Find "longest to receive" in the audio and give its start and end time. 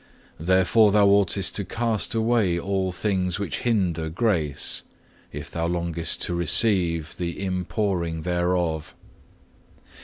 5.67-7.15